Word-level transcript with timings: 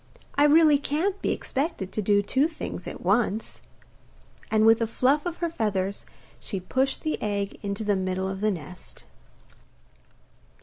I 0.33 0.45
really 0.45 0.79
can't 0.79 1.21
be 1.21 1.29
expected 1.29 1.91
to 1.91 2.01
do 2.01 2.23
two 2.23 2.47
things 2.47 2.87
at 2.87 3.01
once.' 3.03 3.61
And 4.49 4.65
with 4.65 4.81
a 4.81 4.87
fluff 4.87 5.27
of 5.27 5.37
her 5.37 5.49
feathers 5.51 6.07
she 6.39 6.59
pushed 6.59 7.03
the 7.03 7.21
egg 7.21 7.59
into 7.61 7.83
the 7.83 7.95
middle 7.95 8.27
of 8.27 8.41
the 8.41 8.49
nest. 8.49 9.03